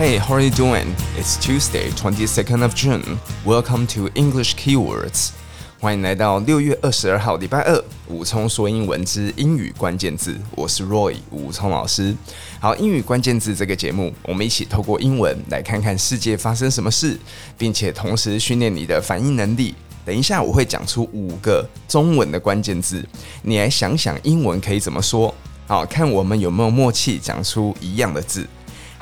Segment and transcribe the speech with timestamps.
[0.00, 0.96] Hey, how are you doing?
[1.14, 3.20] It's Tuesday, 22nd of June.
[3.44, 5.32] Welcome to English Keywords.
[5.78, 10.34] 欢迎来到六月二十二号礼拜二，武聪说英文之英语关键字。
[10.52, 12.16] 我是 Roy 武聪老师。
[12.60, 17.18] 好，英语关键字这个节目，我们一起透过英文来看看世界发生什么事，
[17.58, 19.74] 并且同时训练你的反应能力。
[20.06, 23.06] 等一下我会讲出五个中文的关键字，
[23.42, 25.34] 你来想想英文可以怎么说。
[25.66, 28.48] 好，看我们有没有默契讲出一样的字。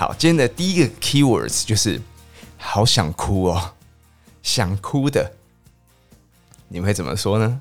[0.01, 2.01] 好，今天的第一个 keywords 就是
[2.57, 3.75] 好想哭哦，
[4.45, 5.33] 想哭的，
[6.69, 7.61] 你会怎么说呢？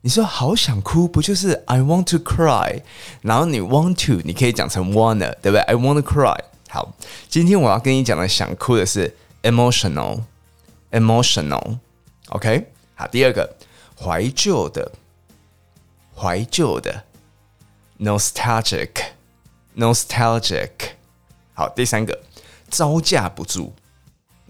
[0.00, 2.82] 你说好想哭，不就是 I want to cry？
[3.20, 6.40] 然后你 want to，你可以讲成 wanna，对不对？I want to cry。
[6.68, 6.96] 好，
[7.28, 11.78] 今天我要跟你讲的想哭的是 emotional，emotional。
[12.30, 13.54] OK，好，第二个
[13.96, 14.90] 怀旧的，
[16.16, 17.04] 怀旧的
[18.00, 20.70] ，nostalgic，nostalgic。
[21.54, 22.22] 好，第三个
[22.70, 23.72] 招架不住，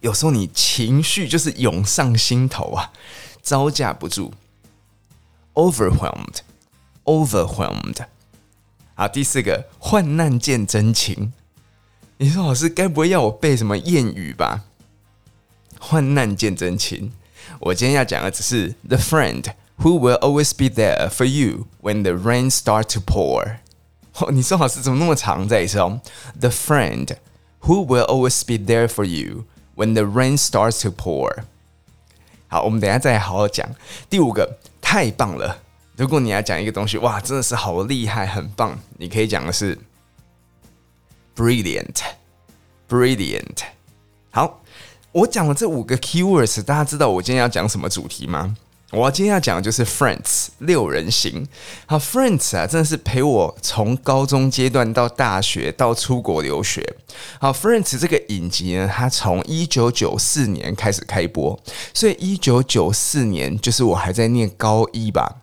[0.01, 2.93] 有时候你情绪就是涌上心头啊，
[3.43, 4.33] 招架不住
[5.55, 8.07] ，overwhelmed，overwhelmed。
[8.95, 11.33] 好，第四个患难见真情，
[12.19, 14.63] 你说老师该不会要我背什么谚语吧？
[15.81, 17.11] 患难见真情，
[17.59, 23.57] 我今天要讲的只是 the friend who will always be there for you when the rain start to pour。
[24.19, 25.47] 哦，你说老师怎么那么长？
[25.49, 26.01] 再一次哦
[26.39, 27.17] ，The friend
[27.63, 31.45] who will always be there for you when the rain starts to pour。
[32.49, 33.67] 好，我们等下再好好讲。
[34.11, 35.63] 第五个，太棒了！
[35.97, 39.79] 如果你要讲一个东西，哇，真的是好厉害，很棒，你可以讲的是
[41.35, 43.63] brilliant，brilliant。
[44.31, 44.63] 好，
[45.13, 48.55] 我讲了这五个 keywords，大家知道我今天要讲什么主题吗？
[48.93, 51.49] 我今天要讲的就是 Friends 六人行。
[51.87, 56.97] 好，Friends 啊，真的是陪我从高中阶段到大学到出国留学。
[57.41, 61.59] 好，Friends 这个影集呢，它从一九九四年开始开播，
[61.95, 65.37] 所以一九九四年就是我还在念高一吧。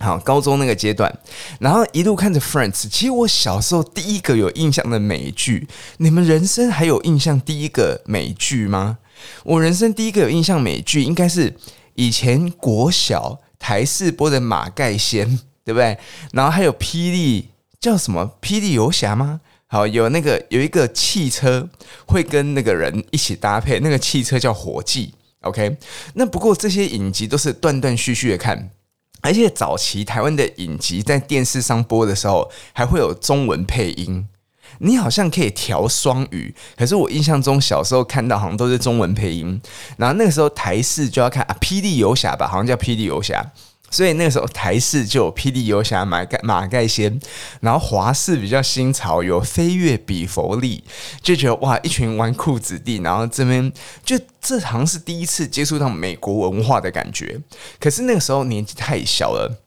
[0.00, 1.16] 好，高中那个阶段，
[1.60, 2.88] 然后一路看着 Friends。
[2.88, 5.68] 其实我小时候第一个有印象的美剧，
[5.98, 8.98] 你们人生还有印象第一个美剧吗？
[9.44, 11.54] 我人生第一个有印象美剧应该是。
[11.94, 15.28] 以前国小台视播的《马盖先》，
[15.64, 15.98] 对不对？
[16.32, 17.48] 然后还有霹雳
[17.80, 18.32] 叫什么？
[18.40, 19.40] 霹雳游侠吗？
[19.66, 21.68] 好，有那个有一个汽车
[22.06, 25.14] 会跟那个人一起搭配，那个汽车叫火计。
[25.42, 25.76] OK，
[26.14, 28.70] 那不过这些影集都是断断续续的看，
[29.20, 34.28] 而且早期台湾的影集在电视上播的时候，还会有中文配音。
[34.78, 39.60] 你好像可以调双语，可是我印象中小时候看到好像都是中文配音，
[39.96, 43.42] 然后那个时候台视就要看啊《霹雳游侠》吧，好像叫《霹雳游侠》，
[43.90, 47.20] 所以那个时候台视就有《霹雳游侠》马盖马盖先，
[47.60, 50.82] 然后华视比较新潮，有《飞跃比佛利》，
[51.22, 53.72] 就觉得哇，一群纨绔子弟，然后这边
[54.04, 57.40] 就这好像是第一次接触到美国文化的感觉，
[57.78, 59.60] 可是那个时候年纪太小了。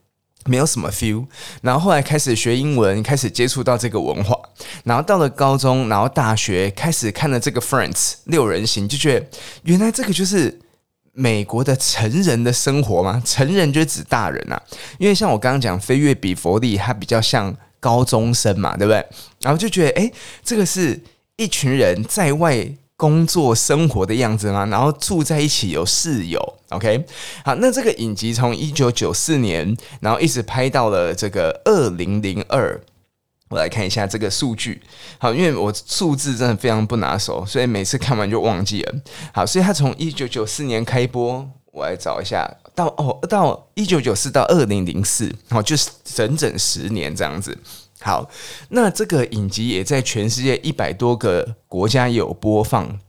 [0.46, 1.24] 没有什么 feel，
[1.62, 4.38] 然后后来开始学英文，开始接触到这个文化，
[4.84, 9.26] 然后到了高中，然后大学开始看了这个 Friends 六人行，就觉得
[9.62, 10.60] 原来这个就是
[11.12, 13.22] 美国的成人的生活吗？
[13.24, 14.62] 成人就指大人啊，
[14.98, 19.06] 因为像我刚刚讲飞跃比佛利，它比较像高中生嘛，对不对？
[19.40, 20.12] 然后就觉得，诶，
[20.42, 21.00] 这个是
[21.36, 22.68] 一群人在外。
[22.96, 24.64] 工作生活的样子吗？
[24.66, 27.04] 然后住在一起有室友，OK？
[27.44, 32.80] 好，那这个影集从一九九四年，然后一直拍到了这个二零零二。
[33.50, 34.80] 我来看一下这个数据。
[35.18, 38.94] 好，因为我数字真的非常不拿手，所以每次看完就忘记了。
[39.32, 47.56] 好，所以它从一九九四年开播，我来找一下，到哦，到一九九四到二零零四，好，就是整整十年这样子。
[48.04, 48.28] 好，
[48.68, 53.00] 那这个影集也在全世界一百多个国家有播放。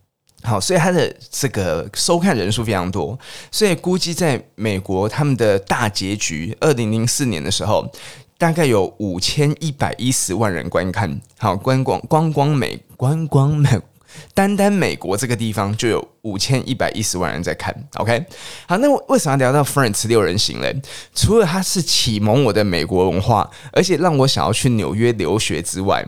[0.42, 3.20] 好，所以它的这个收看人数非常多，
[3.52, 7.92] 所以估计在美国他们的大结局，二零零四年的时候，
[8.38, 11.20] 大概有五千一百一十万人观看。
[11.38, 13.82] 好，观光观光美观光美。
[14.34, 18.26] 单单美国这个地方就有五千一百一十万人在看，OK？
[18.68, 20.76] 好，那我为什么要聊到 Friends 六人行嘞？
[21.14, 26.06] 除了它是启蒙我的美国文化，而且让我想要去纽约留学之外，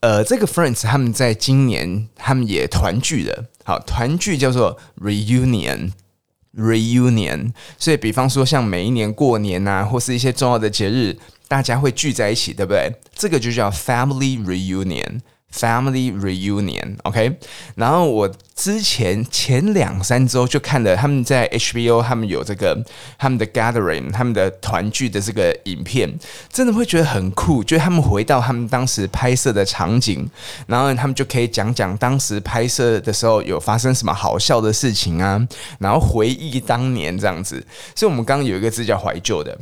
[0.00, 7.52] 呃，这个 Friends 他们在今年他们也团聚了，好，团聚叫做 reunion，reunion。
[7.78, 11.16] 所以，比方说像每一年过年啊，或是一些重要的节日，
[11.48, 12.92] 大家会聚在一起，对不对？
[13.14, 15.20] 这个就叫 family reunion。
[15.50, 17.38] Family reunion，OK
[17.74, 22.78] 然后我之前前两三周就看了他们在 HBO，他们有这个
[23.16, 26.18] 他们的 Gathering，他们的团聚的这个影片，
[26.52, 27.64] 真的会觉得很酷。
[27.64, 30.28] 就是他们回到他们当时拍摄的场景，
[30.66, 35.40] 然后他们就可以讲讲当时拍摄的时候有发生什么好笑的事情啊，
[35.78, 37.66] 然后回忆当年这样子。
[37.96, 39.58] 所以，我们刚刚有一个字叫怀旧的。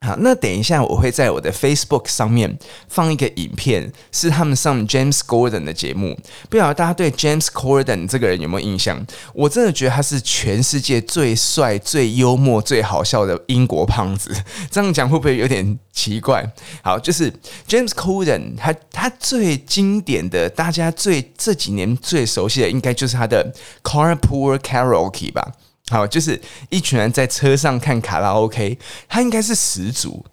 [0.00, 2.56] 好，那等一下我会在我的 Facebook 上面
[2.88, 6.16] 放一个影片，是他们上 James Gordon 的节目。
[6.48, 9.04] 不晓得大家对 James Gordon 这个人有没有印象？
[9.34, 14.30] 我真的觉得他是全世界最帅、最幽默、最好笑的英国胖子。
[14.70, 16.48] 这样讲会不会有点奇怪？
[16.80, 17.32] 好，就是
[17.66, 23.52] James Gordon，他他最经典的，大家最这几年最熟悉的，应该就是他的
[23.82, 25.52] Carpool Karaoke 吧。
[25.90, 26.40] 好，就是
[26.70, 30.24] 一群人在车上看卡拉 OK，他应该是始祖。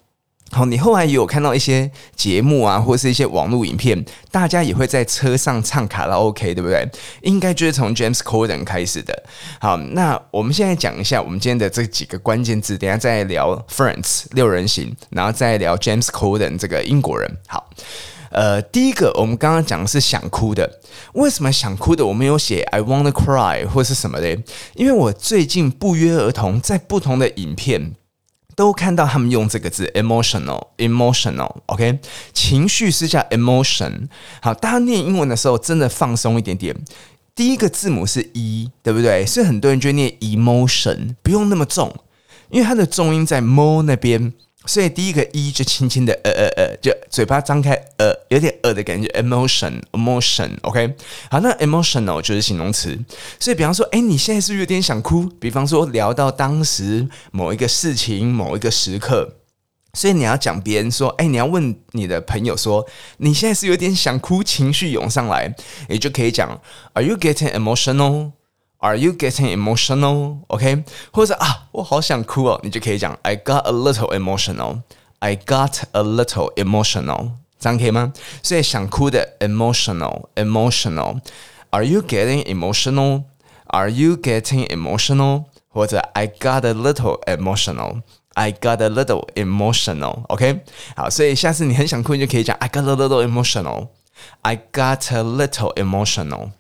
[0.51, 6.87] 好，你后来也有看到一些节目啊，或是一些网络影片，大家也会在车上唱卡拉 OK，对不对？
[7.23, 9.23] 应该就是从 James Corden 开始的。
[9.59, 17.37] 好，那我们现在讲一下我们今天的这几个关键字，等下再聊 Friends 六人行，然后再聊 James Corden 这个英国人。
[17.47, 17.69] 好。
[18.35, 20.81] 呃，第一个我们刚刚讲的是想哭的，
[21.13, 24.37] 为什么想哭的我没有写 I wanna cry 或是什么的？
[24.73, 27.95] 因为我最近不约而同在不同的影片
[28.53, 31.99] 都看到他们用这个字 emotional，emotional，OK，
[32.33, 34.09] 情绪是叫 emotion。
[34.41, 36.75] 好，大家念英文的时候真的放松一点点。
[37.33, 39.25] 第一个字母是 e，对不对？
[39.25, 41.95] 所以很多人就念 emotion，不用那么重，
[42.49, 44.33] 因为它的重音在 mo 那边。
[44.65, 49.07] 所以第一个 e 就轻轻的呃呃呃，就嘴巴张开呃，有点呃的感觉。
[49.15, 50.95] emotion，emotion，OK，
[51.29, 52.97] 好，那 emotional 就是形容词。
[53.39, 55.29] 所以比方说，哎，你现在是不是有点想哭？
[55.39, 59.35] 比方说聊到当时某一个事情、某一个时刻，
[59.93, 62.85] 所以你要讲别人说，哎，你要问你的朋友说，
[63.17, 65.55] 你现在是有点想哭，情绪涌上来，
[65.87, 66.59] 也就可以讲
[66.93, 68.31] ，Are you getting emotional？
[68.84, 70.38] emotional？Are you getting emotional?
[70.48, 74.80] OK，或者啊，我好想哭哦，你就可以讲 I got a little emotional.
[75.18, 78.12] I got a little emotional，这样可以吗？
[78.42, 81.20] 所以想哭的 emotional, emotional.
[81.70, 83.24] Are you getting emotional?
[83.66, 85.44] Are you getting emotional?
[85.68, 88.02] 或者 I got a little emotional.
[88.34, 90.24] I got a little emotional.
[90.28, 90.60] OK，
[90.96, 93.88] 好，所以下次你很想哭，你就可以讲 I got a little emotional.
[94.42, 96.50] I got a little emotional.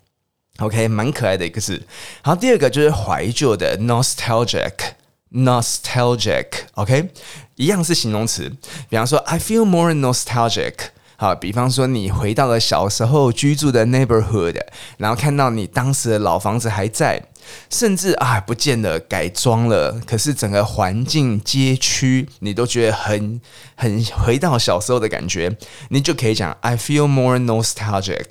[0.59, 1.85] OK，蛮可爱的一个字。
[2.21, 6.45] 好，第二个就是怀旧的 nostalgic，nostalgic。
[6.75, 7.09] OK，
[7.55, 8.49] 一样是形容词。
[8.87, 10.75] 比方说，I feel more nostalgic。
[11.17, 14.59] 好，比方说你回到了小时候居住的 neighborhood，
[14.97, 17.21] 然后看到你当时的老房子还在，
[17.69, 23.41] 甚至啊不见了，改装了，可是整个环境街区你都觉得很
[23.75, 25.57] 很回到小时候的感觉，
[25.89, 28.25] 你就可以讲 I feel more nostalgic。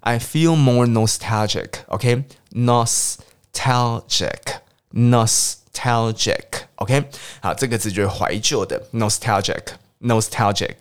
[0.00, 1.84] I feel more nostalgic.
[1.86, 4.60] OK, nostalgic,
[4.92, 6.44] nostalgic.
[6.76, 7.08] OK，
[7.40, 9.64] 好，这个字就是怀旧的 nostalgic,
[10.00, 10.76] nostalgic。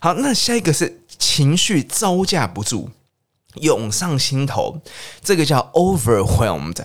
[0.00, 2.90] 好，那下一个是情绪招架不住，
[3.54, 4.80] 涌上心头，
[5.22, 6.84] 这个叫 overwhelmed,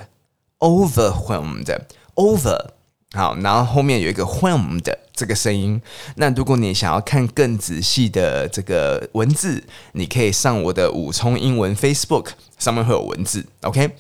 [0.59, 1.79] overwhelmed,
[2.15, 2.69] over。
[3.14, 5.80] 好，然后后面有一个 whom 的这个声音。
[6.16, 9.62] 那如果你想要看更仔细的这个文字，
[9.92, 12.28] 你可以上我的武聪英文 Facebook
[12.58, 13.44] 上面会有文字。
[13.60, 13.90] OK，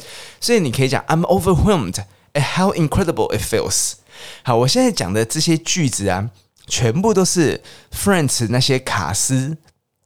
[0.40, 3.92] 所以你可以讲 I'm overwhelmed at how incredible it feels。
[4.44, 6.30] 好，我现在讲的这些句子啊，
[6.66, 7.62] 全部都是
[7.94, 9.58] Friends 那些卡司，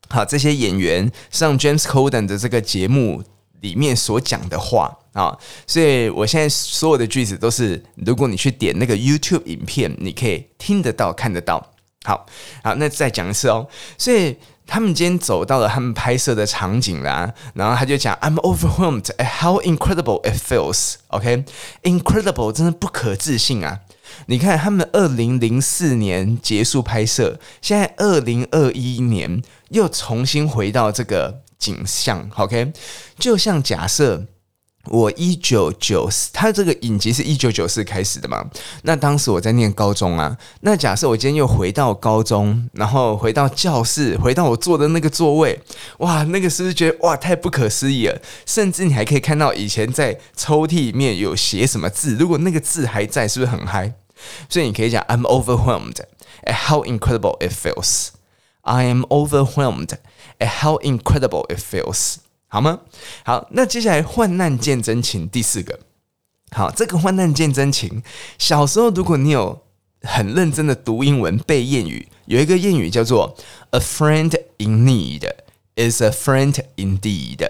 [0.09, 3.23] 好，这些演员上 James Corden 的这个节目
[3.61, 4.99] 里面所讲的话。
[5.17, 5.35] 啊，
[5.67, 11.73] 所以我现在所有的句子都是，如果你去点那个 YouTube 影片，你可以听得到、看得到。
[12.05, 12.27] 好，
[12.63, 13.67] 好，那再讲一次哦。
[13.97, 20.97] 所以他们今天走到了他们拍摄的场景啦，然后他就讲，I'm overwhelmed at how incredible it feels.
[21.07, 23.81] OK，incredible，真的不可置信啊！
[24.27, 32.29] 你看，他们二零零四年结束拍摄，现在二零二一年又重新回到这个景象。
[32.37, 32.75] OK，
[33.19, 34.27] 就像假设。
[34.89, 38.45] 我一九九四，他这个影集是一九九四开始的嘛？
[38.83, 40.37] 那当时我在念高中啊。
[40.61, 45.61] 那假设我今天又回到高中，然后回到教室，回到我坐的那个座位，
[45.99, 48.21] 哇，那个是不是觉得哇太不可思议了？
[48.45, 53.95] 甚至你还可以看到以前在抽屉里面有写什么字，如果那个字还在，是不是很嗨？
[54.49, 55.97] 所以你可以讲 I'm overwhelmed
[56.45, 58.09] at how incredible it feels.
[58.63, 59.99] I am overwhelmed
[60.39, 62.17] at how incredible it feels.
[62.57, 62.81] 好吗？
[63.23, 65.79] 好，那接下来患难见真情第四个。
[66.53, 68.03] 好，这个患难见真情，
[68.39, 69.61] 小时候如果你有
[70.01, 73.37] 很认真的读英文背谚语，有一个谚语叫做
[73.73, 75.31] “a friend in need
[75.75, 77.47] is a friend indeed。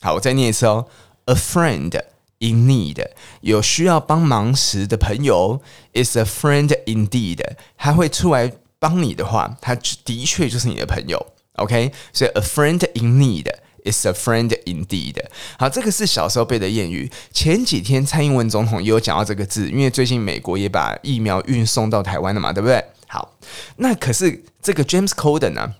[0.00, 0.86] 好，我再念一次哦
[1.24, 2.00] ，a friend
[2.38, 3.04] in need，
[3.40, 5.60] 有需要帮忙时的朋友
[5.94, 7.40] ，is a friend indeed。
[7.76, 11.26] 他会出来帮你的话，他的确就是你的朋友。
[11.54, 13.52] OK，所以 a friend in need
[13.84, 15.16] is a friend indeed。
[15.58, 17.10] 好，这个是小时候背的谚语。
[17.32, 22.84] 前几天蔡英文总统也有讲到这个字，因为最近美国也把疫苗运送到台湾了嘛，对不对？
[23.06, 23.36] 好，
[23.76, 25.74] 那可是这个 James Corden 呢、啊？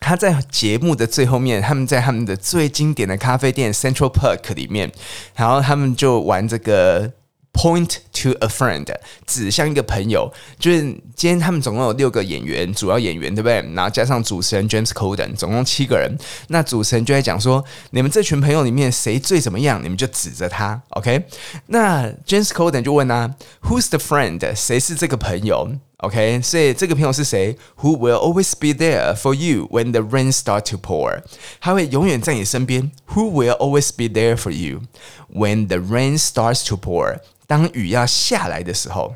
[0.00, 4.90] 他在节目的最后面，他们在他们的最经典的咖啡店 Central Park 里面，
[5.34, 7.12] 然后他们就玩这个。
[7.52, 8.86] Point to a friend，
[9.26, 10.80] 指向一个朋友，就是
[11.14, 13.56] 今天他们总共有六个演员，主要演员对不对？
[13.74, 16.16] 然后加上主持人 James Corden，总共七个人。
[16.48, 21.26] 那主持人就在讲说，你们这群朋友里面谁最怎么样，你们就指着他，OK？
[21.66, 24.54] 那 James Corden 就问啊，Who's the friend？
[24.54, 26.40] 谁是这个朋友？OK？
[26.42, 31.20] 所以这个朋友是谁？Who will always be there for you when the rain starts to pour？
[31.60, 32.90] 他会永远在你身边。
[33.08, 34.82] Who will always be there for you
[35.30, 37.18] when the rain starts to pour？
[37.50, 39.12] 当雨要下来的时候。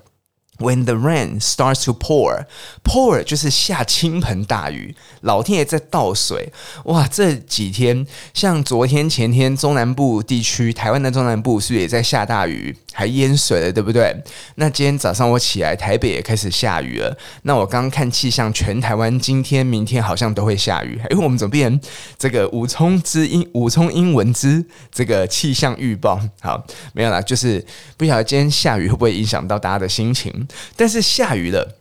[0.58, 2.46] When the rain starts to pour,
[2.84, 6.52] pour 就是下倾盆大雨，老天爷在倒水
[6.84, 7.08] 哇！
[7.08, 14.14] 这几天像昨天、前天，中南部地区，台湾的中南部是不是也在下大雨，还淹水了，对不对？
[14.54, 17.18] 那今天早上我起来，台北也开始下雨了。
[17.42, 21.00] 那我刚刚看气象，全台湾今天、明天好像都会下雨。
[21.10, 21.80] 因为我们怎么变
[22.16, 26.20] 这个武聪之英、武聪英文之这个气象预报？
[26.40, 27.64] 好，没有啦，就是
[27.96, 30.43] 不晓得今天下雨会不会影响到大家的心情。
[30.76, 31.76] 但是下雨了，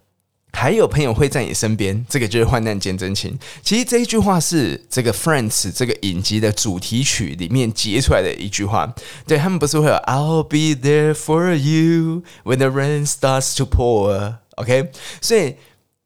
[0.52, 3.38] 还有朋友会在你身边，这个就是患难见真情。
[3.64, 8.94] 其实这一句话是这个《Friends》这个影集的主题曲里面截出来的一句话。
[9.26, 14.36] 对，他们不是会有 “I'll be there for you when the rain starts to pour”。
[14.58, 15.56] OK，所以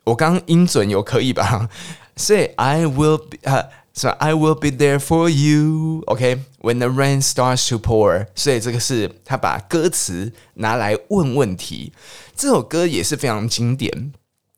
[0.05, 1.69] 我刚音准有可以吧？
[2.15, 6.01] 所以 I will be 啊，是吧？I will be there for you。
[6.07, 8.27] OK，when the rain starts to pour。
[8.33, 11.91] 所以这个是他把歌词拿来问问题。
[12.37, 14.13] 这首歌也是非常经典，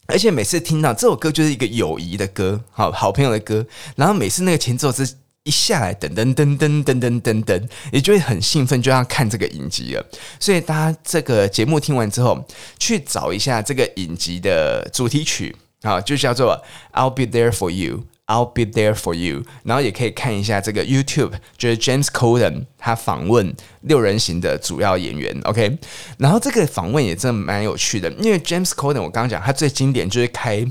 [0.05, 3.65] 而且每次听到这首歌就是一个友谊的歌，好好朋友的歌。
[3.95, 10.05] 然后每次那个前奏是一下来，噔噔噔噔噔噔噔噔，你就会很兴奋，就要看这个影集了。
[10.41, 12.45] 所以大家这个节目听完之后，
[12.77, 16.62] 去找一下这个影集的主题曲，啊，就叫做
[17.00, 17.98] 《I'll Be There For You》。
[18.29, 19.43] I'll be there for you。
[19.63, 25.36] 然后也可以看一下这个 YouTube，就是 James Corden 他访问六人行的主要演员。
[25.45, 25.79] OK，
[26.19, 30.63] 然后这个访问也真的蛮有趣的，因为 James Corden 我刚刚讲他最经典就是开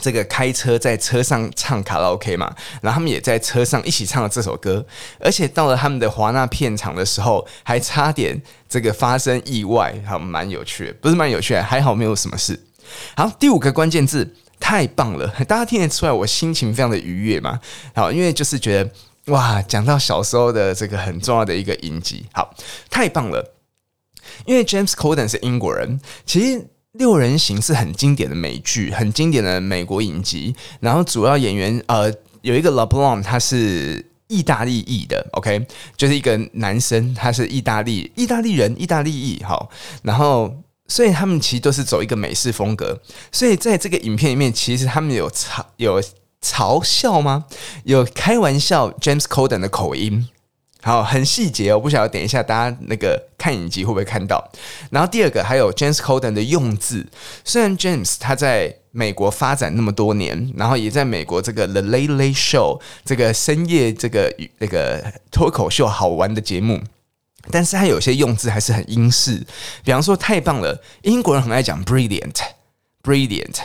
[0.00, 4.86] 这个开车在车上唱卡拉 OK 嘛，然后他们也在车上一起唱了这首歌，
[5.18, 12.58] 而且到了他们的华纳片场的时候，还差点这个发生意外，还蛮有趣的，不是蛮有趣的，还好没有什么事。
[13.16, 14.34] 好，第五个关键字。
[14.62, 17.58] 太棒了， 大家听得出来我心情非常的愉悦嘛？
[17.96, 18.90] 好，因为就是觉得
[19.32, 22.54] 哇，讲到小时候的这个很重要的一个影集，好，
[22.88, 23.54] 太棒了。
[24.46, 26.60] 因为 James Corden 是英国人，其实
[26.92, 30.54] 《六人行》是很经典的美剧，很经典的美国影集。
[30.78, 35.66] 然后主要演员呃有一个 La Blon，他是意大利裔的，OK，
[35.96, 39.42] 就是一个男生，他是意大利意大利人，意大利裔。
[39.42, 39.68] 好，
[40.04, 40.54] 然后。
[40.88, 46.02] 所以他们其实都是走一个美式风格，所以在这个影片里面，其实他们有嘲有
[46.42, 47.46] 嘲笑吗？
[47.84, 50.28] 有开玩笑，James Corden 的口音，
[50.82, 54.50] 好，很细节哦，我不晓得等一下大家那个看影集会不会看到。
[54.90, 57.06] 然后第二个还有 James Corden 的用字，
[57.44, 66.80] 虽然 James 他在美国发展那么多年，然后也在美国这个 The Late Late Show 这个深夜这个那个脱口秀好玩的节目。
[67.50, 69.44] 但是他有些用字还是很英式，
[69.84, 73.56] 比方说太棒了，英国人很爱讲 brilliant，brilliant。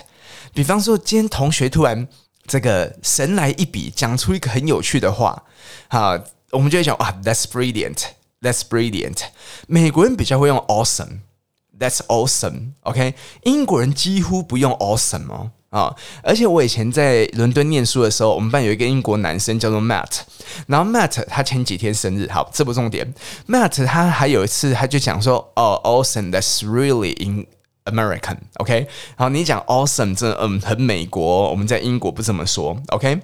[0.53, 2.07] 比方说今天同学突然
[2.47, 5.43] 这个神来一笔，讲出一个很有趣的话，
[5.89, 6.17] 好，
[6.51, 9.19] 我们就会讲啊，that's brilliant，that's brilliant。
[9.67, 12.71] 美国人比较会用 awesome，that's awesome。
[12.81, 15.51] OK，英国人几乎不用 awesome 哦。
[15.77, 15.95] 啊！
[16.23, 20.21] 而且我以前在伦敦念书的时候，我们班有一个英国男生叫做 Matt，
[20.65, 23.13] 然后 Matt 他前几天生日，好，这不重点。
[23.47, 27.45] Matt 他还有一次他就讲说，哦，awesome，that's really in
[27.85, 28.87] American，OK？
[29.15, 33.19] 好，你讲 awesome，真的嗯很美国，我们在英国不这么说，OK？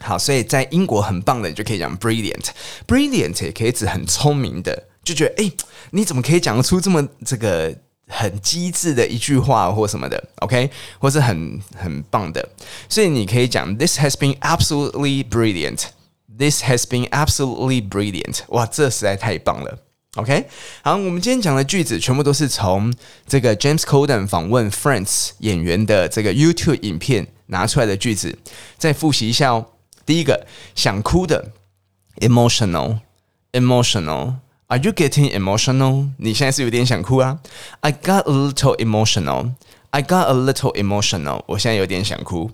[0.00, 5.52] 好，所以在英国很棒的，你就可以讲 brilliant，brilliant 也可以指很聪明的，就觉得诶，
[5.92, 7.72] 你怎么可以讲得出这么这个？
[8.06, 12.46] 很机智的一句话或什么的，OK，或是很很棒的，
[12.88, 15.84] 所以你可以讲 This has been absolutely brilliant.
[16.36, 18.40] This has been absolutely brilliant.
[18.48, 19.78] 哇，这实在太棒了
[20.16, 20.46] ，OK。
[20.82, 22.92] 好，我们今天讲的句子全部都是从
[23.26, 28.38] 这个 James Corden 访问 Friends 演员的这个 YouTube 影片拿出来的句子，
[28.76, 29.66] 再复习一下哦。
[30.04, 31.52] 第一个想哭的
[32.20, 34.34] ，emotional，emotional。
[34.73, 36.09] Are you getting emotional？
[36.17, 37.39] 你现在是有点想哭啊？
[37.79, 39.53] I got a little emotional.
[39.89, 41.41] I got a little emotional.
[41.47, 42.51] 我现在有点想哭。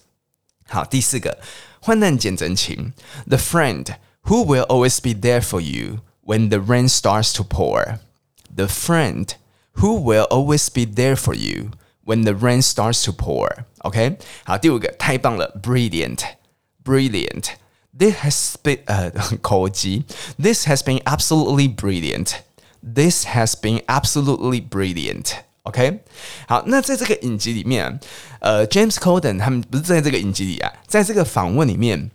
[0.68, 1.39] 好，第四个，
[1.82, 2.94] 患难见真情，
[3.27, 9.27] the friend who will always be there for you when the rain starts to pour。The friend
[9.75, 11.72] who will always be there for you
[12.06, 19.10] when the rain starts to pour。OK，好，第五个，太棒了，brilliant，brilliant。This has been 呃
[19.41, 20.06] 口技，
[20.38, 25.44] This has been absolutely brilliant。This has been absolutely brilliant。
[25.64, 26.00] OK，
[26.47, 27.99] 好，那在这个影集里面，
[28.40, 32.11] 呃，James Corden 他们不是在这个影集里啊，在这个访问里面，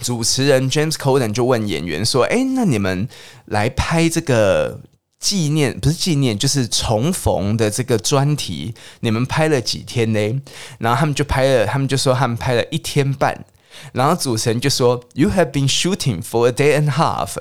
[0.00, 3.08] 主持人 James Corden 就问演员说：“哎，那你们
[3.44, 4.80] 来拍这个
[5.20, 10.42] 纪念，不是纪念，就是重逢的这个专题，你们拍了几天呢？”
[10.80, 13.44] 然后他们就拍了，他们就说他们拍了一天半，
[13.92, 17.36] 然后主持人就说：“You have been shooting for a day and a half。”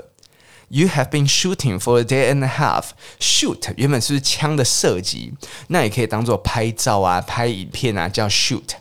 [0.69, 2.91] You have been shooting for a day and a half.
[3.19, 5.33] Shoot 原本是枪的射击，
[5.67, 8.75] 那也可以当做拍照啊、拍影片啊，叫 shoot。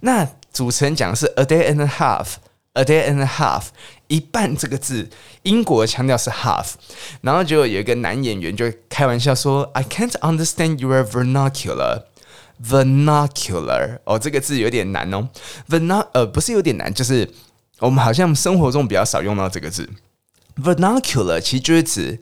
[0.00, 3.64] 那主持人讲的是 a day and a half，a day and a half，
[4.06, 5.10] 一半这个字，
[5.42, 6.74] 英国强调是 half。
[7.22, 12.04] 然后就有一个男演员就开玩笑说：“I can't understand your vernacular。”
[12.64, 15.28] Vernacular 哦，这个字有点难哦。
[15.68, 17.28] ，verna 呃不是有点难，就是
[17.80, 19.90] 我们好像生活中比较少用到这个字。
[20.56, 22.20] Vernacular 其实就是指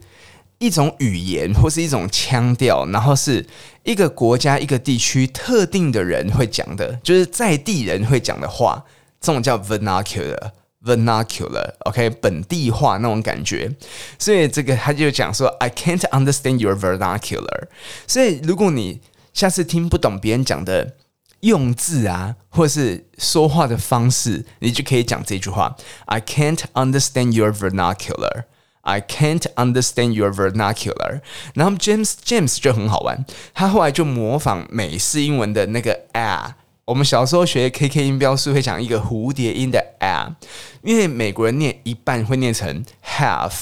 [0.59, 3.45] 一种语言或是一种腔调，然后是
[3.83, 8.83] 一个国家、一个地区特定的人会讲的，就是在地人会讲的话，
[9.19, 10.51] 这种叫 vernacular。
[10.85, 13.73] Vernacular，OK，本地化那种感觉。
[14.19, 17.67] 所以这个他就讲说，I can't understand your vernacular。
[18.05, 18.99] 所以如果你
[19.33, 20.95] 下次听不懂别人讲的
[21.43, 25.75] 用字啊，或是说话的方式，你就可以讲这句话
[26.05, 28.45] ：I can't understand your vernacular.
[28.81, 31.21] I can't understand your vernacular.
[31.53, 36.55] 然后 James James 就很好玩，他后来就模仿美式英文的那个 a。
[36.85, 40.35] 我们小时候学 KK 音标是会讲一个蝴蝶音的 a，
[40.81, 43.53] 因为美国人念一半会念成 half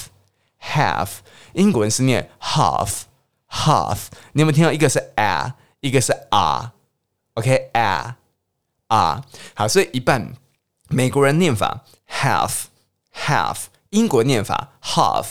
[0.60, 1.08] half，
[1.54, 3.02] 英国人是念 half
[3.52, 3.98] half。
[4.34, 6.74] 你有没有听到一个是 a，一个是啊
[7.36, 8.18] OK，啊
[8.88, 10.34] 啊，好，所以一半
[10.90, 12.52] 美国人念法 half
[13.16, 13.56] half，
[13.92, 15.26] 英国念法 half。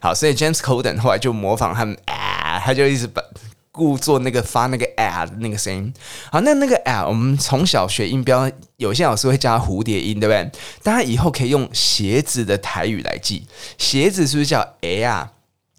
[0.00, 3.22] 好，所以 James Corden 后来就模仿他们啊，他就一直把
[3.70, 5.94] 故作那个发那个啊的那个声音。
[6.32, 10.50] 好，那那个啊，我们从小学音标，有些老师会叫蝴蝶音，对不对？
[10.82, 13.46] 大家以后可以用鞋子的台语来记，
[13.78, 15.30] 鞋子是不是叫哎呀？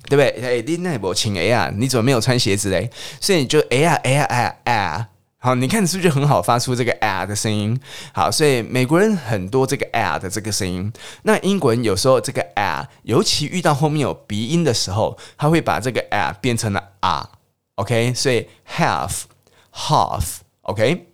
[0.08, 0.60] 对不对？
[0.60, 1.70] 哎，你那不请哎呀？
[1.76, 2.90] 你怎么没有穿鞋子嘞？
[3.20, 5.08] 所以你就哎呀哎呀哎呀哎。
[5.45, 7.79] 好，你看是不是很好发出这个 a 的声音？
[8.12, 10.91] 好，所以美国人很多这个 a 的这个声音。
[11.21, 17.29] 那英国人有时候这个 a，尤其遇到后面有鼻音的时候，他会把这个 a 变成了 r。
[17.75, 19.25] OK，所以 half
[19.71, 21.10] half OK。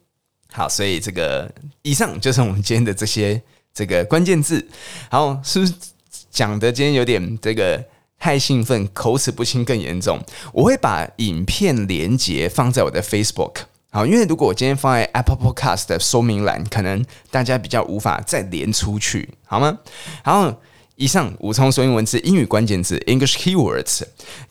[0.54, 3.42] 好，所以这个以上就是我们今天的这些
[3.74, 4.66] 这个关键字。
[5.10, 5.74] 好，是不是
[6.30, 7.84] 讲的今天有点这个
[8.18, 10.18] 太兴奋，口齿不清更严重？
[10.54, 13.64] 我会把影片连结放在我的 Facebook。
[13.92, 19.78] 好，因为如果我今天放在 Apple Podcast 的说明栏，可能大家比较无法再连出去，好吗？
[20.24, 20.56] 然后。
[21.02, 24.04] 以上武聪说英文字英语关键字 English keywords，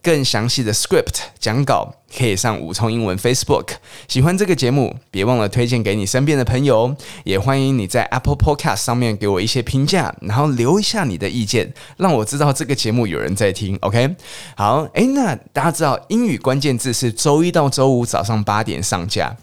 [0.03, 3.69] 更详细的 script 讲稿可以上武聪英文 Facebook。
[4.09, 13.79] 喜欢这个节目，别忘了推荐给你身边的朋友，也欢迎你在 Apple Podcast 上面给我一些评价，然后留一下你的意见，让我知道这个节目有人在听。
[13.83, 14.17] OK，
[14.57, 19.37] 好，诶，那大家知道英语关键字是周一到周五早上八点上架。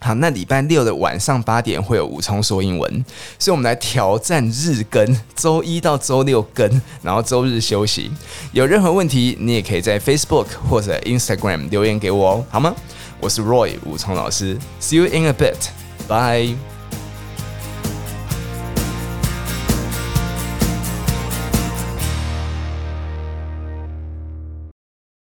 [0.00, 3.04] 好，那礼拜六的晚上八点会有武聪说英文，
[3.38, 8.10] 所以我们来挑战日更，周一到周六更，然后周日休息。
[8.52, 12.74] 有任何问题，你也可以在 Facebook 或者 Instagram 留言给我哦，好吗？
[13.20, 16.69] 我是 Roy 武聪老师，See you in a bit，bye。